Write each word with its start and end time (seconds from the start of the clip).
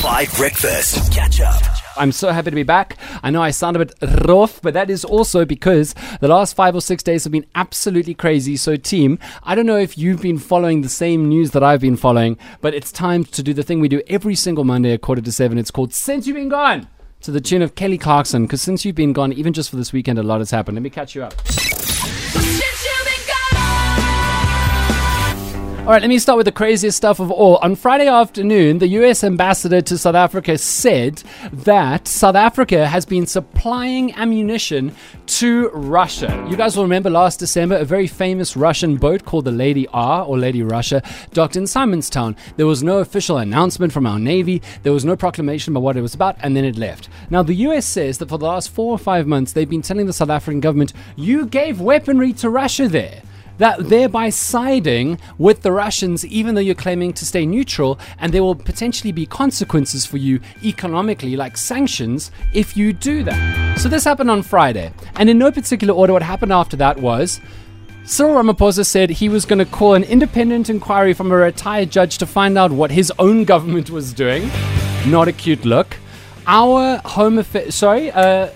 5 0.00 0.34
Breakfast. 0.38 1.12
Catch 1.12 1.42
up. 1.42 1.62
I'm 1.98 2.10
so 2.10 2.30
happy 2.30 2.48
to 2.48 2.56
be 2.56 2.62
back. 2.62 2.96
I 3.22 3.28
know 3.28 3.42
I 3.42 3.50
sound 3.50 3.76
a 3.76 3.84
bit 3.84 3.92
rough, 4.26 4.62
but 4.62 4.72
that 4.72 4.88
is 4.88 5.04
also 5.04 5.44
because 5.44 5.94
the 6.22 6.28
last 6.28 6.56
five 6.56 6.74
or 6.74 6.80
six 6.80 7.02
days 7.02 7.24
have 7.24 7.32
been 7.32 7.44
absolutely 7.54 8.14
crazy. 8.14 8.56
So, 8.56 8.76
team, 8.76 9.18
I 9.42 9.54
don't 9.54 9.66
know 9.66 9.76
if 9.76 9.98
you've 9.98 10.22
been 10.22 10.38
following 10.38 10.80
the 10.80 10.88
same 10.88 11.28
news 11.28 11.50
that 11.50 11.62
I've 11.62 11.82
been 11.82 11.98
following, 11.98 12.38
but 12.62 12.72
it's 12.72 12.90
time 12.90 13.24
to 13.26 13.42
do 13.42 13.52
the 13.52 13.62
thing 13.62 13.78
we 13.78 13.88
do 13.88 14.00
every 14.06 14.36
single 14.36 14.64
Monday 14.64 14.94
at 14.94 15.02
quarter 15.02 15.20
to 15.20 15.32
seven. 15.32 15.58
It's 15.58 15.70
called 15.70 15.92
Since 15.92 16.26
You've 16.26 16.36
Been 16.36 16.48
Gone 16.48 16.88
to 17.20 17.30
the 17.30 17.40
tune 17.42 17.60
of 17.60 17.74
Kelly 17.74 17.98
Clarkson. 17.98 18.46
Because 18.46 18.62
since 18.62 18.86
you've 18.86 18.96
been 18.96 19.12
gone, 19.12 19.34
even 19.34 19.52
just 19.52 19.68
for 19.68 19.76
this 19.76 19.92
weekend, 19.92 20.18
a 20.18 20.22
lot 20.22 20.38
has 20.38 20.50
happened. 20.50 20.76
Let 20.76 20.82
me 20.82 20.88
catch 20.88 21.14
you 21.14 21.24
up. 21.24 21.34
All 25.90 25.94
right, 25.94 26.02
let 26.02 26.08
me 26.08 26.20
start 26.20 26.36
with 26.36 26.44
the 26.44 26.52
craziest 26.52 26.96
stuff 26.96 27.18
of 27.18 27.32
all. 27.32 27.56
On 27.62 27.74
Friday 27.74 28.06
afternoon, 28.06 28.78
the 28.78 28.86
US 29.00 29.24
ambassador 29.24 29.80
to 29.80 29.98
South 29.98 30.14
Africa 30.14 30.56
said 30.56 31.20
that 31.52 32.06
South 32.06 32.36
Africa 32.36 32.86
has 32.86 33.04
been 33.04 33.26
supplying 33.26 34.14
ammunition 34.14 34.94
to 35.26 35.68
Russia. 35.70 36.46
You 36.48 36.56
guys 36.56 36.76
will 36.76 36.84
remember 36.84 37.10
last 37.10 37.40
December, 37.40 37.74
a 37.74 37.84
very 37.84 38.06
famous 38.06 38.56
Russian 38.56 38.98
boat 38.98 39.24
called 39.24 39.46
the 39.46 39.50
Lady 39.50 39.88
R 39.88 40.24
or 40.24 40.38
Lady 40.38 40.62
Russia 40.62 41.02
docked 41.32 41.56
in 41.56 41.64
Simonstown. 41.64 42.36
There 42.56 42.68
was 42.68 42.84
no 42.84 42.98
official 42.98 43.38
announcement 43.38 43.92
from 43.92 44.06
our 44.06 44.20
Navy, 44.20 44.62
there 44.84 44.92
was 44.92 45.04
no 45.04 45.16
proclamation 45.16 45.72
about 45.72 45.82
what 45.82 45.96
it 45.96 46.02
was 46.02 46.14
about, 46.14 46.36
and 46.38 46.56
then 46.56 46.64
it 46.64 46.76
left. 46.76 47.08
Now, 47.30 47.42
the 47.42 47.66
US 47.66 47.84
says 47.84 48.18
that 48.18 48.28
for 48.28 48.38
the 48.38 48.46
last 48.46 48.70
four 48.70 48.92
or 48.92 48.98
five 48.98 49.26
months, 49.26 49.54
they've 49.54 49.68
been 49.68 49.82
telling 49.82 50.06
the 50.06 50.12
South 50.12 50.30
African 50.30 50.60
government, 50.60 50.92
you 51.16 51.46
gave 51.46 51.80
weaponry 51.80 52.32
to 52.34 52.48
Russia 52.48 52.86
there 52.86 53.22
that 53.60 53.90
thereby 53.90 54.30
siding 54.30 55.18
with 55.36 55.60
the 55.60 55.70
Russians, 55.70 56.24
even 56.26 56.54
though 56.54 56.62
you're 56.62 56.74
claiming 56.74 57.12
to 57.12 57.26
stay 57.26 57.44
neutral, 57.44 57.98
and 58.18 58.32
there 58.32 58.42
will 58.42 58.54
potentially 58.54 59.12
be 59.12 59.26
consequences 59.26 60.06
for 60.06 60.16
you 60.16 60.40
economically, 60.64 61.36
like 61.36 61.58
sanctions, 61.58 62.30
if 62.54 62.74
you 62.74 62.94
do 62.94 63.22
that. 63.22 63.78
So 63.78 63.90
this 63.90 64.04
happened 64.04 64.30
on 64.30 64.42
Friday, 64.42 64.92
and 65.16 65.28
in 65.28 65.38
no 65.38 65.52
particular 65.52 65.92
order, 65.92 66.14
what 66.14 66.22
happened 66.22 66.52
after 66.52 66.76
that 66.78 66.98
was. 66.98 67.38
Cyril 68.04 68.42
Ramaphosa 68.42 68.84
said 68.86 69.10
he 69.10 69.28
was 69.28 69.44
going 69.44 69.58
to 69.58 69.66
call 69.66 69.92
an 69.92 70.04
independent 70.04 70.70
inquiry 70.70 71.12
from 71.12 71.30
a 71.30 71.36
retired 71.36 71.90
judge 71.90 72.16
to 72.18 72.26
find 72.26 72.56
out 72.56 72.72
what 72.72 72.90
his 72.90 73.12
own 73.18 73.44
government 73.44 73.90
was 73.90 74.14
doing. 74.14 74.50
Not 75.06 75.28
a 75.28 75.32
cute 75.32 75.66
look. 75.66 75.98
Our 76.46 76.96
Home 77.04 77.38
Affairs, 77.38 77.74
sorry, 77.74 78.10
uh, 78.10 78.48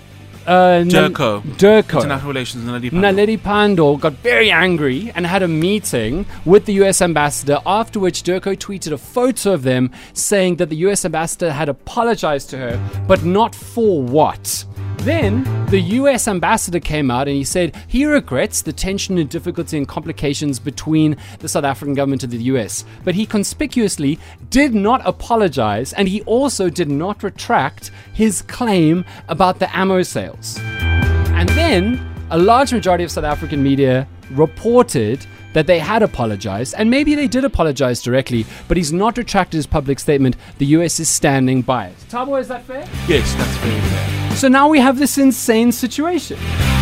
uh, 0.47 0.83
DIRCO. 0.83 1.41
DIRCO. 1.57 1.97
International 1.97 2.27
Relations, 2.27 2.63
Naledi 2.65 2.91
Pandor. 2.91 3.01
Naledi 3.01 3.37
Pandor 3.39 3.99
got 3.99 4.13
very 4.13 4.51
angry 4.51 5.11
and 5.15 5.25
had 5.25 5.43
a 5.43 5.47
meeting 5.47 6.25
with 6.45 6.65
the 6.65 6.73
US 6.83 7.01
ambassador, 7.01 7.59
after 7.65 7.99
which 7.99 8.23
DIRCO 8.23 8.55
tweeted 8.55 8.91
a 8.91 8.97
photo 8.97 9.53
of 9.53 9.63
them 9.63 9.91
saying 10.13 10.57
that 10.57 10.69
the 10.69 10.77
US 10.87 11.05
ambassador 11.05 11.51
had 11.51 11.69
apologized 11.69 12.49
to 12.51 12.57
her, 12.57 13.05
but 13.07 13.23
not 13.23 13.55
for 13.55 14.01
what. 14.01 14.65
Then 14.99 15.43
the 15.67 15.79
US 15.79 16.27
ambassador 16.27 16.79
came 16.79 17.11
out 17.11 17.27
and 17.27 17.35
he 17.35 17.43
said 17.43 17.75
he 17.87 18.05
regrets 18.05 18.61
the 18.61 18.73
tension 18.73 19.17
and 19.17 19.29
difficulty 19.29 19.77
and 19.77 19.87
complications 19.87 20.59
between 20.59 21.17
the 21.39 21.47
South 21.47 21.63
African 21.63 21.93
government 21.93 22.23
and 22.23 22.31
the 22.31 22.43
US. 22.43 22.85
But 23.03 23.15
he 23.15 23.25
conspicuously 23.25 24.19
did 24.49 24.73
not 24.73 25.01
apologize 25.05 25.93
and 25.93 26.07
he 26.07 26.21
also 26.23 26.69
did 26.69 26.89
not 26.89 27.23
retract 27.23 27.91
his 28.13 28.41
claim 28.41 29.05
about 29.27 29.59
the 29.59 29.75
ammo 29.75 30.01
sales. 30.01 30.57
And 30.59 31.49
then 31.49 31.99
a 32.31 32.37
large 32.37 32.73
majority 32.73 33.03
of 33.03 33.11
South 33.11 33.23
African 33.23 33.61
media 33.61 34.07
reported 34.31 35.25
that 35.53 35.67
they 35.67 35.79
had 35.79 36.03
apologized, 36.03 36.75
and 36.77 36.89
maybe 36.89 37.15
they 37.15 37.27
did 37.27 37.45
apologize 37.45 38.01
directly, 38.01 38.45
but 38.67 38.75
he's 38.75 38.91
not 38.91 39.17
retracted 39.17 39.57
his 39.57 39.65
public 39.65 39.99
statement. 39.99 40.35
The 40.57 40.65
US 40.77 40.99
is 40.99 41.07
standing 41.07 41.61
by 41.61 41.87
it. 41.87 41.95
Thabo, 42.09 42.39
is 42.41 42.49
that 42.49 42.65
fair? 42.65 42.85
Yes, 43.07 43.33
that's 43.35 43.55
very 43.57 43.79
fair. 43.79 44.24
So 44.35 44.49
now 44.49 44.67
we 44.67 44.79
have 44.79 44.99
this 44.99 45.17
insane 45.17 45.71
situation. 45.71 46.37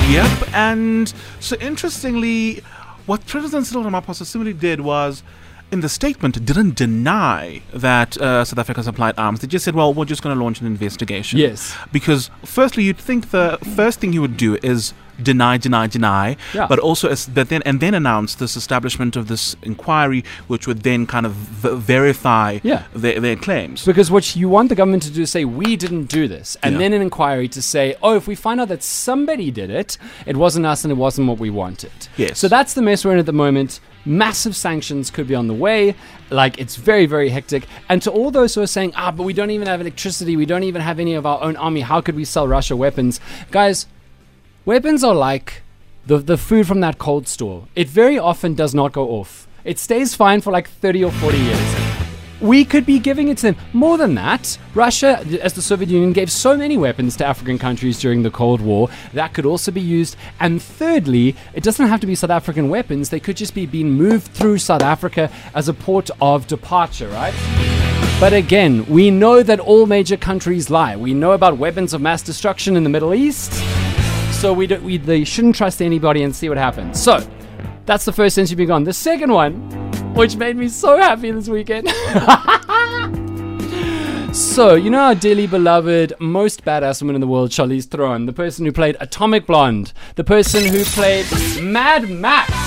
Yep, 0.09 0.53
and 0.55 1.13
so 1.39 1.55
interestingly, 1.57 2.63
what 3.05 3.25
President 3.27 3.67
Cyril 3.67 3.85
Ramaphosa 3.85 4.25
similarly 4.25 4.57
did 4.57 4.81
was 4.81 5.21
in 5.73 5.81
the 5.81 5.89
statement 5.89 6.45
didn't 6.45 6.75
deny 6.75 7.61
that 7.73 8.15
uh, 8.17 8.45
South 8.45 8.59
Africa 8.59 8.83
supplied 8.83 9.15
arms. 9.17 9.39
They 9.41 9.47
just 9.47 9.65
said, 9.65 9.75
"Well, 9.75 9.93
we're 9.93 10.05
just 10.05 10.21
going 10.23 10.37
to 10.37 10.41
launch 10.43 10.61
an 10.61 10.67
investigation." 10.67 11.39
Yes. 11.39 11.75
Because 11.91 12.29
firstly, 12.45 12.83
you'd 12.83 12.97
think 13.09 13.31
the 13.31 13.57
first 13.75 13.99
thing 13.99 14.13
he 14.13 14.19
would 14.19 14.37
do 14.37 14.57
is 14.63 14.93
deny, 15.21 15.57
deny, 15.57 15.85
deny, 15.85 16.35
Yeah. 16.55 16.65
but 16.67 16.79
also 16.79 17.07
as, 17.07 17.27
but 17.27 17.49
then 17.49 17.61
and 17.65 17.79
then 17.79 17.93
announce 17.93 18.33
this 18.35 18.55
establishment 18.55 19.15
of 19.15 19.27
this 19.27 19.55
inquiry, 19.61 20.23
which 20.47 20.65
would 20.67 20.81
then 20.81 21.05
kind 21.05 21.25
of 21.27 21.33
v- 21.33 21.75
verify 21.75 22.59
Yeah. 22.63 22.83
their, 22.95 23.19
their 23.19 23.35
claims. 23.35 23.85
Because 23.85 24.09
what 24.09 24.35
you 24.35 24.49
want 24.49 24.69
the 24.69 24.75
government 24.75 25.03
to 25.03 25.11
do 25.11 25.21
is 25.21 25.29
say, 25.31 25.45
we 25.45 25.75
didn't 25.75 26.05
do 26.05 26.27
this. 26.27 26.57
And 26.63 26.73
Yeah. 26.73 26.79
then 26.79 26.93
an 26.93 27.01
inquiry 27.03 27.47
to 27.49 27.61
say, 27.61 27.95
oh, 28.01 28.15
if 28.15 28.27
we 28.27 28.33
find 28.33 28.59
out 28.59 28.69
that 28.69 28.81
somebody 28.81 29.51
did 29.51 29.69
it, 29.69 29.99
it 30.25 30.35
wasn't 30.35 30.65
us 30.65 30.83
and 30.83 30.91
it 30.91 30.95
wasn't 30.97 31.27
what 31.27 31.37
we 31.37 31.51
wanted. 31.51 31.91
Yes. 32.17 32.39
So 32.39 32.47
that's 32.47 32.73
the 32.73 32.81
mess 32.81 33.05
we're 33.05 33.13
in 33.13 33.19
at 33.19 33.27
the 33.27 33.33
moment. 33.33 33.79
Massive 34.05 34.55
sanctions 34.55 35.09
could 35.09 35.27
be 35.27 35.35
on 35.35 35.47
the 35.47 35.53
way. 35.53 35.95
Like, 36.29 36.59
it's 36.59 36.75
very, 36.75 37.05
very 37.05 37.29
hectic. 37.29 37.65
And 37.89 38.01
to 38.01 38.11
all 38.11 38.31
those 38.31 38.55
who 38.55 38.61
are 38.61 38.67
saying, 38.67 38.93
ah, 38.95 39.11
but 39.11 39.23
we 39.23 39.33
don't 39.33 39.51
even 39.51 39.67
have 39.67 39.81
electricity, 39.81 40.35
we 40.35 40.45
don't 40.45 40.63
even 40.63 40.81
have 40.81 40.99
any 40.99 41.13
of 41.13 41.25
our 41.25 41.41
own 41.41 41.55
army, 41.55 41.81
how 41.81 42.01
could 42.01 42.15
we 42.15 42.25
sell 42.25 42.47
Russia 42.47 42.75
weapons? 42.75 43.19
Guys, 43.51 43.87
weapons 44.65 45.03
are 45.03 45.15
like 45.15 45.63
the, 46.05 46.17
the 46.17 46.37
food 46.37 46.67
from 46.67 46.81
that 46.81 46.97
cold 46.97 47.27
store. 47.27 47.67
It 47.75 47.87
very 47.87 48.19
often 48.19 48.55
does 48.55 48.75
not 48.75 48.91
go 48.91 49.09
off. 49.09 49.47
It 49.63 49.79
stays 49.79 50.15
fine 50.15 50.41
for 50.41 50.51
like 50.51 50.69
30 50.69 51.05
or 51.05 51.11
40 51.11 51.37
years. 51.37 51.92
We 52.43 52.65
could 52.65 52.85
be 52.85 52.99
giving 52.99 53.29
it 53.29 53.37
to 53.37 53.43
them. 53.43 53.55
More 53.71 53.97
than 53.97 54.15
that, 54.15 54.57
Russia, 54.75 55.25
as 55.41 55.53
the 55.53 55.61
Soviet 55.61 55.89
Union, 55.89 56.11
gave 56.11 56.29
so 56.29 56.57
many 56.57 56.77
weapons 56.77 57.15
to 57.17 57.25
African 57.25 57.57
countries 57.57 57.97
during 58.01 58.21
the 58.21 58.29
Cold 58.29 58.59
War 58.59 58.89
that 59.13 59.33
could 59.33 59.45
also 59.45 59.71
be 59.71 59.79
used. 59.79 60.17
And 60.41 60.61
thirdly, 60.61 61.37
it 61.53 61.63
doesn't 61.63 61.87
have 61.87 62.01
to 62.01 62.05
be 62.05 62.15
South 62.15 62.31
African 62.31 62.67
weapons, 62.67 63.09
they 63.09 63.21
could 63.21 63.37
just 63.37 63.55
be 63.55 63.65
being 63.65 63.91
moved 63.91 64.27
through 64.27 64.57
South 64.57 64.81
Africa 64.81 65.31
as 65.55 65.69
a 65.69 65.73
port 65.73 66.09
of 66.19 66.45
departure, 66.47 67.07
right? 67.07 67.33
But 68.19 68.33
again, 68.33 68.85
we 68.87 69.09
know 69.09 69.41
that 69.41 69.61
all 69.61 69.85
major 69.85 70.17
countries 70.17 70.69
lie. 70.69 70.97
We 70.97 71.13
know 71.13 71.31
about 71.31 71.57
weapons 71.57 71.93
of 71.93 72.01
mass 72.01 72.21
destruction 72.21 72.75
in 72.75 72.83
the 72.83 72.89
Middle 72.89 73.13
East. 73.13 73.53
So 74.33 74.51
we, 74.51 74.67
we 74.67 74.97
they 74.97 75.23
shouldn't 75.23 75.55
trust 75.55 75.81
anybody 75.81 76.23
and 76.23 76.35
see 76.35 76.49
what 76.49 76.57
happens. 76.57 77.01
So 77.01 77.25
that's 77.85 78.03
the 78.03 78.11
first 78.11 78.35
since 78.35 78.51
you've 78.51 78.57
been 78.57 78.67
gone. 78.67 78.83
The 78.83 78.91
second 78.91 79.31
one, 79.31 79.92
which 80.13 80.35
made 80.35 80.55
me 80.55 80.69
so 80.69 80.97
happy 80.97 81.31
this 81.31 81.49
weekend. 81.49 81.89
so 84.35 84.75
you 84.75 84.89
know 84.89 84.99
our 84.99 85.15
dearly 85.15 85.47
beloved, 85.47 86.13
most 86.19 86.63
badass 86.63 87.01
woman 87.01 87.15
in 87.15 87.21
the 87.21 87.27
world, 87.27 87.49
Charlize 87.49 87.85
Theron, 87.85 88.25
the 88.25 88.33
person 88.33 88.65
who 88.65 88.71
played 88.71 88.95
Atomic 88.99 89.45
Blonde, 89.45 89.93
the 90.15 90.23
person 90.23 90.63
who 90.63 90.83
played 90.83 91.25
Mad 91.61 92.09
Max. 92.09 92.62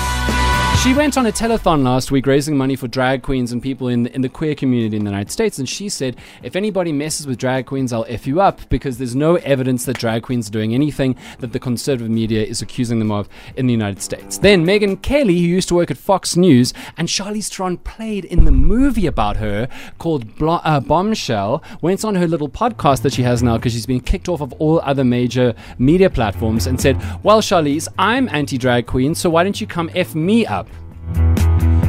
She 0.87 0.93
went 0.93 1.17
on 1.17 1.25
a 1.25 1.33
telethon 1.33 1.83
last 1.83 2.11
week 2.11 2.25
raising 2.25 2.55
money 2.55 2.77
for 2.77 2.87
drag 2.87 3.21
queens 3.21 3.51
and 3.51 3.61
people 3.61 3.89
in 3.89 4.03
the, 4.03 4.15
in 4.15 4.21
the 4.21 4.29
queer 4.29 4.55
community 4.55 4.95
in 4.95 5.03
the 5.03 5.09
United 5.09 5.29
States. 5.29 5.59
And 5.59 5.67
she 5.67 5.89
said, 5.89 6.15
if 6.43 6.55
anybody 6.55 6.93
messes 6.93 7.27
with 7.27 7.37
drag 7.37 7.65
queens, 7.65 7.91
I'll 7.91 8.05
F 8.07 8.25
you 8.25 8.39
up 8.39 8.61
because 8.69 8.97
there's 8.97 9.13
no 9.13 9.35
evidence 9.35 9.83
that 9.83 9.97
drag 9.97 10.23
queens 10.23 10.47
are 10.47 10.51
doing 10.51 10.73
anything 10.73 11.17
that 11.39 11.51
the 11.51 11.59
conservative 11.59 12.09
media 12.09 12.41
is 12.41 12.61
accusing 12.61 12.99
them 12.99 13.11
of 13.11 13.27
in 13.57 13.67
the 13.67 13.73
United 13.73 14.01
States. 14.01 14.37
Then 14.37 14.65
Megyn 14.65 15.01
Kelly, 15.01 15.37
who 15.37 15.47
used 15.47 15.67
to 15.67 15.75
work 15.75 15.91
at 15.91 15.97
Fox 15.97 16.37
News, 16.37 16.73
and 16.95 17.09
Charlize 17.09 17.53
Theron 17.53 17.79
played 17.79 18.23
in 18.23 18.45
the 18.45 18.53
movie 18.53 19.07
about 19.07 19.35
her 19.35 19.67
called 19.99 20.37
Blo- 20.37 20.61
uh, 20.63 20.79
Bombshell, 20.79 21.61
went 21.81 22.05
on 22.05 22.15
her 22.15 22.27
little 22.27 22.49
podcast 22.49 23.01
that 23.01 23.11
she 23.11 23.23
has 23.23 23.43
now 23.43 23.57
because 23.57 23.73
she's 23.73 23.85
been 23.85 23.99
kicked 23.99 24.29
off 24.29 24.39
of 24.39 24.53
all 24.53 24.79
other 24.85 25.03
major 25.03 25.53
media 25.77 26.09
platforms 26.09 26.65
and 26.65 26.79
said, 26.79 26.95
Well, 27.23 27.41
Charlize, 27.41 27.89
I'm 27.99 28.29
anti 28.29 28.57
drag 28.57 28.87
queen, 28.87 29.15
so 29.15 29.29
why 29.29 29.43
don't 29.43 29.59
you 29.59 29.67
come 29.67 29.91
F 29.93 30.15
me 30.15 30.45
up? 30.45 30.69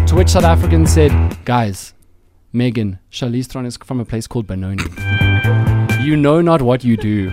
To 0.09 0.15
which 0.15 0.29
South 0.31 0.45
Africans 0.45 0.93
said, 0.93 1.13
Guys, 1.45 1.95
Megyn, 2.55 2.99
Charlize 3.11 3.47
Theron 3.47 3.67
is 3.67 3.77
from 3.77 4.01
a 4.01 4.05
place 4.05 4.27
called 4.27 4.47
Benoni. 4.47 4.83
you 6.03 6.17
know 6.17 6.41
not 6.41 6.63
what 6.63 6.83
you 6.85 6.97
do. 6.97 7.29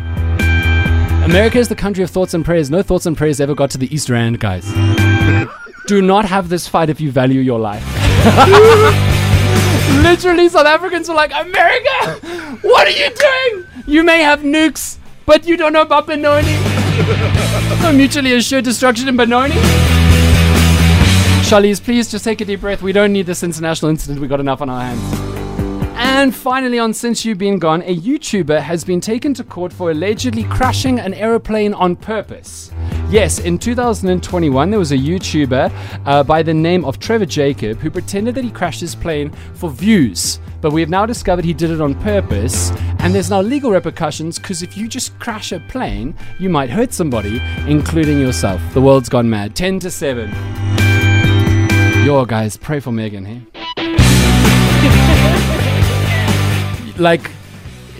America 1.25 1.57
is 1.57 1.69
the 1.69 1.75
country 1.75 2.03
of 2.03 2.09
thoughts 2.09 2.33
and 2.33 2.45
prayers. 2.45 2.69
No 2.69 2.83
thoughts 2.83 3.05
and 3.05 3.17
prayers 3.17 3.39
ever 3.39 3.55
got 3.55 3.71
to 3.71 3.77
the 3.77 3.93
East 3.93 4.09
Rand, 4.09 4.39
guys. 4.39 4.65
do 5.87 6.01
not 6.01 6.25
have 6.25 6.49
this 6.49 6.67
fight 6.67 6.89
if 6.89 6.99
you 6.99 7.11
value 7.11 7.41
your 7.41 7.59
life. 7.59 7.83
Literally, 10.03 10.49
South 10.49 10.65
Africans 10.65 11.07
were 11.07 11.15
like, 11.15 11.31
America, 11.31 12.57
what 12.61 12.87
are 12.87 12.91
you 12.91 13.09
doing? 13.15 13.67
You 13.87 14.03
may 14.03 14.21
have 14.21 14.41
nukes, 14.41 14.97
but 15.25 15.47
you 15.47 15.57
don't 15.57 15.73
know 15.73 15.81
about 15.81 16.07
Benoni. 16.07 16.53
no 17.81 17.93
mutually 17.93 18.33
assured 18.33 18.65
destruction 18.65 19.07
in 19.07 19.15
Benoni. 19.17 19.55
Charlize, 21.45 21.79
please 21.79 22.09
just 22.09 22.25
take 22.25 22.41
a 22.41 22.45
deep 22.45 22.61
breath. 22.61 22.81
We 22.81 22.91
don't 22.91 23.13
need 23.13 23.27
this 23.27 23.43
international 23.43 23.91
incident. 23.91 24.19
We 24.19 24.27
got 24.27 24.39
enough 24.39 24.63
on 24.63 24.69
our 24.71 24.81
hands. 24.81 25.35
And 25.95 26.33
finally, 26.33 26.79
on 26.79 26.91
Since 26.91 27.23
You've 27.23 27.37
Been 27.37 27.59
Gone, 27.59 27.83
a 27.83 27.95
YouTuber 27.95 28.59
has 28.59 28.83
been 28.83 28.99
taken 28.99 29.35
to 29.35 29.43
court 29.43 29.71
for 29.71 29.91
allegedly 29.91 30.45
crashing 30.45 30.99
an 30.99 31.13
aeroplane 31.13 31.75
on 31.75 31.97
purpose. 31.97 32.71
Yes, 33.11 33.37
in 33.37 33.59
2021, 33.59 34.71
there 34.71 34.79
was 34.79 34.91
a 34.91 34.97
YouTuber 34.97 35.71
uh, 36.07 36.23
by 36.23 36.41
the 36.41 36.53
name 36.53 36.83
of 36.83 36.97
Trevor 36.97 37.27
Jacob 37.27 37.77
who 37.77 37.91
pretended 37.91 38.33
that 38.33 38.43
he 38.43 38.49
crashed 38.49 38.81
his 38.81 38.95
plane 38.95 39.29
for 39.53 39.69
views. 39.69 40.39
But 40.61 40.73
we 40.73 40.81
have 40.81 40.89
now 40.89 41.05
discovered 41.05 41.45
he 41.45 41.53
did 41.53 41.69
it 41.69 41.79
on 41.79 41.93
purpose, 42.01 42.71
and 42.97 43.13
there's 43.13 43.29
now 43.29 43.41
legal 43.41 43.69
repercussions 43.69 44.39
because 44.39 44.63
if 44.63 44.75
you 44.75 44.87
just 44.87 45.17
crash 45.19 45.51
a 45.51 45.59
plane, 45.59 46.15
you 46.39 46.49
might 46.49 46.71
hurt 46.71 46.91
somebody, 46.91 47.39
including 47.67 48.19
yourself. 48.19 48.59
The 48.73 48.81
world's 48.81 49.09
gone 49.09 49.29
mad. 49.29 49.55
10 49.55 49.81
to 49.81 49.91
7. 49.91 50.64
Yo, 52.05 52.23
guys, 52.23 52.55
pray 52.55 52.79
for 52.79 52.91
Megyn, 52.91 53.25
hey? 53.25 53.41
like, 57.01 57.31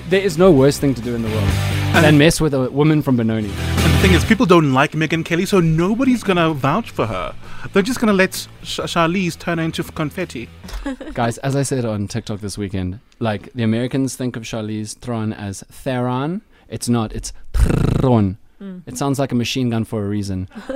there 0.10 0.22
is 0.22 0.38
no 0.38 0.52
worse 0.52 0.78
thing 0.78 0.94
to 0.94 1.02
do 1.02 1.16
in 1.16 1.24
the 1.24 1.28
world 1.28 1.50
and 1.96 2.06
than 2.06 2.16
mess 2.16 2.40
with 2.40 2.54
a 2.54 2.70
woman 2.70 3.02
from 3.02 3.18
Benoni. 3.18 3.50
And 3.50 3.94
the 3.94 3.98
thing 4.04 4.12
is, 4.12 4.24
people 4.24 4.46
don't 4.46 4.74
like 4.74 4.92
Megyn 4.92 5.26
Kelly, 5.26 5.48
so 5.48 5.60
nobody's 5.60 6.22
gonna 6.22 6.54
vouch 6.54 6.92
for 6.92 7.08
her. 7.08 7.34
They're 7.74 7.82
just 7.82 8.00
gonna 8.00 8.14
let 8.14 8.36
Sh- 8.62 8.82
Charlize 8.82 9.40
turn 9.40 9.58
her 9.58 9.64
into 9.64 9.82
confetti. 9.82 10.50
Guys, 11.16 11.40
as 11.40 11.56
I 11.56 11.64
said 11.64 11.84
on 11.84 12.08
TikTok 12.08 12.42
this 12.42 12.60
weekend, 12.60 13.00
like 13.18 13.52
the 13.54 13.64
Americans 13.64 14.16
think 14.16 14.36
of 14.36 14.44
Charlize 14.44 14.94
Theron 14.94 15.34
as 15.34 15.64
Theron. 15.72 16.44
It's 16.70 16.88
not. 16.88 17.12
It's 17.12 17.34
Theron. 17.54 18.38
Mm. 18.62 18.84
It 18.86 19.00
sounds 19.00 19.18
like 19.18 19.32
a 19.32 19.36
machine 19.36 19.72
gun 19.72 19.84
for 19.84 20.06
a 20.06 20.08
reason. 20.08 20.48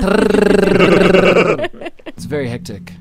it's 2.08 2.26
very 2.26 2.50
hectic. 2.50 2.94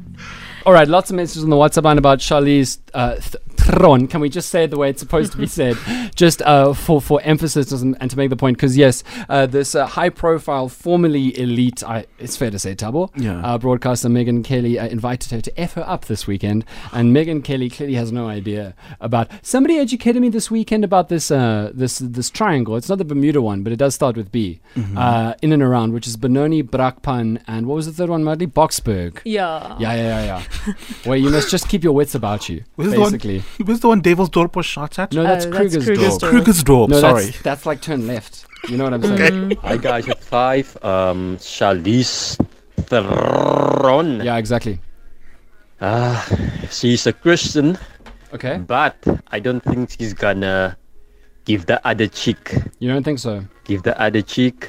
All 0.68 0.74
right, 0.74 0.86
lots 0.86 1.08
of 1.08 1.16
messages 1.16 1.42
on 1.44 1.48
the 1.48 1.56
WhatsApp 1.56 1.84
line 1.84 1.96
about 1.96 2.18
Charlize 2.18 2.76
uh, 2.92 3.14
Th- 3.14 3.36
Theron. 3.68 4.06
Can 4.08 4.20
we 4.20 4.28
just 4.28 4.48
say 4.48 4.64
it 4.64 4.70
the 4.70 4.78
way 4.78 4.90
it's 4.90 5.00
supposed 5.00 5.32
to 5.32 5.38
be 5.38 5.46
said, 5.46 5.76
just 6.14 6.40
uh, 6.42 6.72
for 6.72 7.00
for 7.00 7.20
emphasis 7.22 7.70
and, 7.72 7.96
and 8.00 8.10
to 8.10 8.16
make 8.16 8.30
the 8.30 8.36
point? 8.36 8.56
Because 8.56 8.76
yes, 8.76 9.04
uh, 9.28 9.46
this 9.46 9.74
uh, 9.74 9.86
high-profile, 9.86 10.68
formerly 10.68 11.38
elite, 11.38 11.82
I, 11.84 12.06
it's 12.18 12.36
fair 12.36 12.50
to 12.50 12.58
say, 12.58 12.74
Thabo, 12.74 13.10
Yeah. 13.16 13.40
uh, 13.44 13.58
broadcaster 13.58 14.08
Megyn 14.08 14.42
Kelly 14.44 14.78
uh, 14.78 14.86
invited 14.88 15.30
her 15.32 15.40
to 15.40 15.60
f 15.60 15.74
her 15.74 15.84
up 15.88 16.06
this 16.06 16.26
weekend, 16.26 16.64
and 16.92 17.14
Megyn 17.14 17.44
Kelly 17.44 17.68
clearly 17.68 17.94
has 17.94 18.10
no 18.12 18.26
idea 18.28 18.74
about. 19.00 19.28
Somebody 19.42 19.78
educated 19.78 20.22
me 20.22 20.28
this 20.30 20.50
weekend 20.50 20.84
about 20.84 21.08
this 21.08 21.30
uh, 21.30 21.70
this 21.74 21.98
this 21.98 22.30
triangle. 22.30 22.76
It's 22.76 22.88
not 22.88 22.98
the 22.98 23.04
Bermuda 23.04 23.42
one, 23.42 23.62
but 23.62 23.72
it 23.72 23.76
does 23.76 23.94
start 23.94 24.16
with 24.16 24.32
B. 24.32 24.60
Uh, 24.96 25.34
in 25.42 25.52
and 25.52 25.62
around, 25.62 25.92
which 25.92 26.06
is 26.06 26.16
Benoni, 26.16 26.62
Brakpan, 26.62 27.42
and 27.46 27.66
what 27.66 27.74
was 27.74 27.86
the 27.86 27.92
third 27.92 28.08
one? 28.10 28.24
Madly 28.24 28.46
Boksburg. 28.46 29.20
Yeah. 29.24 29.76
Yeah, 29.78 29.94
yeah, 29.94 30.24
yeah, 30.24 30.42
yeah. 30.66 30.72
Well, 31.06 31.16
you 31.16 31.30
must 31.30 31.50
just 31.50 31.68
keep 31.68 31.82
your 31.84 31.92
wits 31.92 32.14
about 32.14 32.48
you, 32.48 32.64
Where's 32.76 32.92
the 33.58 33.64
one- 33.64 33.66
basically. 33.66 33.66
Where's 33.66 33.80
the 33.80 33.88
one 33.88 34.02
Devilsdorp 34.02 34.56
was 34.56 34.66
shot 34.66 34.98
at? 34.98 35.12
No, 35.12 35.22
that's 35.24 35.46
Uh, 35.46 35.50
that's 35.50 35.74
Kruger's 35.76 35.84
Kruger's 35.86 36.18
door. 36.18 36.30
door. 36.32 36.40
Krugersdorp, 36.40 36.88
No, 36.88 37.00
sorry. 37.00 37.24
that's 37.24 37.42
that's 37.42 37.66
like 37.66 37.80
turn 37.80 38.06
left. 38.06 38.46
You 38.68 38.76
know 38.76 38.84
what 38.84 38.94
I'm 38.94 39.02
saying? 39.02 39.56
Hi 39.62 39.76
guys 39.76 40.08
at 40.08 40.22
five. 40.22 40.76
Um, 40.82 41.36
Charlize 41.38 42.36
Theron. 42.88 44.20
Yeah, 44.24 44.36
exactly. 44.36 44.80
Ah, 45.80 46.26
she's 46.70 47.06
a 47.06 47.12
Christian, 47.12 47.78
Okay, 48.34 48.58
but 48.58 48.96
I 49.30 49.38
don't 49.38 49.60
think 49.62 49.90
she's 49.90 50.12
gonna 50.12 50.76
give 51.44 51.66
the 51.66 51.78
other 51.86 52.08
chick, 52.08 52.54
you 52.80 52.90
don't 52.90 53.04
think 53.04 53.18
so? 53.20 53.44
give 53.64 53.82
the 53.84 53.94
other 54.00 54.20
chick 54.22 54.66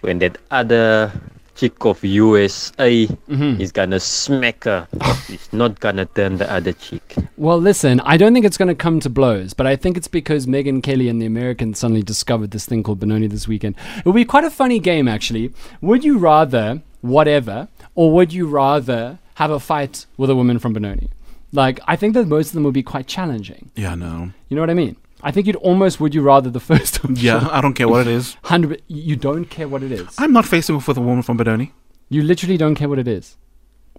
when 0.00 0.18
that 0.20 0.38
other 0.50 1.12
chick 1.58 1.84
of 1.84 2.02
USA 2.04 3.06
Mm-hmm. 3.06 3.60
is 3.60 3.72
gonna 3.72 4.00
smack 4.00 4.64
her. 4.64 4.86
She's 5.26 5.52
not 5.52 5.80
gonna 5.80 6.06
turn 6.06 6.38
the 6.38 6.50
other 6.50 6.72
cheek. 6.72 7.16
Well, 7.36 7.58
listen, 7.58 8.00
I 8.00 8.16
don't 8.16 8.32
think 8.34 8.46
it's 8.46 8.56
going 8.56 8.68
to 8.68 8.74
come 8.74 8.98
to 9.00 9.10
blows, 9.10 9.54
but 9.54 9.66
I 9.66 9.76
think 9.76 9.96
it's 9.96 10.08
because 10.08 10.46
Megyn 10.46 10.82
Kelly 10.82 11.08
and 11.08 11.20
the 11.22 11.26
Americans 11.26 11.78
suddenly 11.78 12.02
discovered 12.02 12.50
this 12.50 12.64
thing 12.66 12.82
called 12.82 12.98
Benoni 13.00 13.26
this 13.28 13.46
weekend. 13.46 13.76
It 13.98 14.04
will 14.06 14.12
be 14.12 14.24
quite 14.24 14.44
a 14.44 14.50
funny 14.50 14.78
game, 14.80 15.06
actually. 15.06 15.52
Would 15.80 16.02
you 16.04 16.18
rather 16.18 16.82
whatever, 17.00 17.68
or 17.94 18.10
would 18.12 18.32
you 18.32 18.48
rather 18.48 19.18
have 19.34 19.50
a 19.52 19.60
fight 19.60 20.06
with 20.16 20.30
a 20.30 20.34
woman 20.34 20.58
from 20.58 20.72
Benoni? 20.72 21.10
Like, 21.52 21.78
I 21.86 21.94
think 21.96 22.14
that 22.14 22.26
most 22.26 22.48
of 22.48 22.52
them 22.54 22.64
would 22.64 22.74
be 22.74 22.82
quite 22.82 23.06
challenging. 23.06 23.70
Yeah, 23.76 23.94
no. 23.94 24.30
You 24.48 24.56
know 24.56 24.62
what 24.62 24.70
I 24.70 24.74
mean? 24.74 24.96
I 25.22 25.30
think 25.30 25.46
you'd 25.46 25.56
almost 25.56 26.00
would 26.00 26.14
you 26.14 26.22
rather 26.22 26.50
the 26.50 26.60
first 26.72 26.96
option. 27.04 27.16
Yeah, 27.16 27.48
I 27.50 27.60
don't 27.60 27.74
care 27.74 27.88
what 27.88 28.06
it 28.06 28.10
is. 28.10 28.36
Hundred. 28.44 28.82
You 28.86 29.16
don't 29.16 29.46
care 29.46 29.68
what 29.68 29.82
it 29.82 29.92
is. 29.92 30.14
I'm 30.18 30.32
not 30.32 30.44
facing 30.44 30.76
off 30.76 30.88
with 30.88 30.96
a 30.96 31.00
woman 31.00 31.22
from 31.22 31.36
Benoni. 31.36 31.72
You 32.08 32.22
literally 32.22 32.56
don't 32.56 32.74
care 32.74 32.88
what 32.88 32.98
it 32.98 33.08
is. 33.08 33.36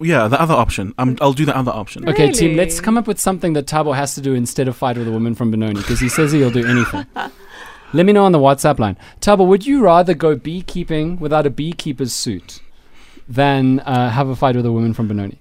Yeah, 0.02 0.28
the 0.30 0.40
other 0.42 0.54
option. 0.54 0.94
I'm, 0.98 1.18
I'll 1.20 1.34
do 1.34 1.46
the 1.46 1.56
other 1.56 1.72
option. 1.72 2.08
Okay, 2.08 2.32
team, 2.32 2.56
let's 2.56 2.80
come 2.80 2.98
up 2.98 3.06
with 3.06 3.20
something 3.20 3.52
that 3.54 3.68
Thabo 3.68 3.94
has 3.94 4.16
to 4.16 4.22
do 4.22 4.34
instead 4.34 4.70
of 4.70 4.78
fight 4.78 4.98
with 4.98 5.08
a 5.08 5.12
woman 5.12 5.36
from 5.36 5.52
Benoni 5.52 5.74
because 5.76 6.00
he 6.00 6.08
says 6.08 6.32
he'll 6.32 6.50
do 6.50 6.66
anything. 6.66 7.06
Let 7.92 8.06
me 8.06 8.14
know 8.14 8.24
on 8.24 8.32
the 8.32 8.40
WhatsApp 8.40 8.80
line. 8.80 8.98
Thabo, 9.20 9.46
would 9.48 9.66
you 9.66 9.82
rather 9.84 10.14
go 10.14 10.36
beekeeping 10.36 11.20
without 11.20 11.46
a 11.46 11.50
beekeeper's 11.50 12.14
suit 12.14 12.62
than 13.28 13.80
uh, 13.82 14.10
have 14.12 14.30
a 14.30 14.36
fight 14.36 14.56
with 14.56 14.66
a 14.66 14.72
woman 14.72 14.94
from 14.94 15.08
Benoni? 15.08 15.40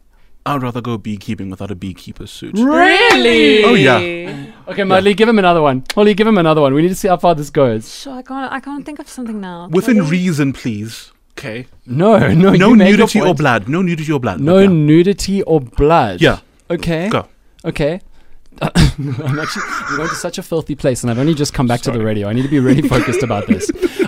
I'd 0.55 0.63
rather 0.63 0.81
go 0.81 0.97
beekeeping 0.99 1.51
without 1.51 1.71
a 1.71 1.75
beekeeper's 1.75 2.31
suit. 2.31 2.55
Really? 2.59 3.65
Oh, 3.65 3.75
yeah. 3.75 4.47
Okay, 4.69 4.85
Madly, 4.85 5.15
give 5.15 5.29
him 5.29 5.39
another 5.39 5.63
one. 5.63 5.85
Molly, 5.97 6.15
give 6.15 6.27
him 6.27 6.39
another 6.39 6.61
one. 6.61 6.75
We 6.75 6.83
need 6.83 6.89
to 6.89 6.95
see 6.95 7.09
how 7.09 7.17
far 7.17 7.35
this 7.35 7.51
goes. 7.51 7.93
Sure, 8.03 8.15
I 8.15 8.23
can't. 8.23 8.53
I 8.53 8.61
can't 8.61 8.85
think 8.85 8.99
of 8.99 9.09
something 9.09 9.41
now. 9.41 9.69
Within 9.71 9.97
Can 9.97 10.07
I- 10.07 10.11
reason, 10.11 10.53
please. 10.53 11.13
Okay. 11.39 11.67
No, 11.87 12.19
no, 12.19 12.53
No 12.53 12.71
you 12.71 12.77
made 12.77 12.89
your 12.89 12.97
nudity 12.99 13.21
or 13.21 13.35
blood. 13.35 13.69
No 13.69 13.81
nudity 13.83 14.11
or 14.13 14.19
blood. 14.21 14.41
No 14.41 14.59
Yeah. 14.59 14.67
nudity 14.69 15.43
or 15.43 15.61
blood. 15.61 16.21
Yeah. 16.21 16.41
Okay. 16.71 17.09
Go. 17.09 17.27
Okay. 17.65 18.01
I'm 18.61 19.39
actually 19.39 19.63
I'm 19.67 19.97
going 19.99 20.09
to 20.09 20.15
such 20.17 20.37
a 20.39 20.43
filthy 20.43 20.75
place, 20.75 21.03
and 21.03 21.11
I've 21.13 21.19
only 21.19 21.35
just 21.35 21.55
come 21.55 21.69
back 21.69 21.81
to 21.83 21.93
the 21.93 22.03
radio. 22.05 22.29
I 22.29 22.33
need 22.33 22.43
to 22.43 22.49
be 22.49 22.59
really 22.59 22.83
focused 22.83 23.23
about 23.23 23.47
this. 23.47 23.71